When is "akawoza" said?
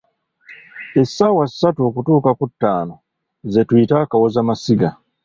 4.03-4.39